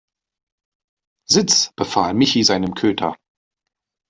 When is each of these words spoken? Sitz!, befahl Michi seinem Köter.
Sitz!, 1.29 1.73
befahl 1.75 2.15
Michi 2.15 2.43
seinem 2.43 2.73
Köter. 2.73 3.15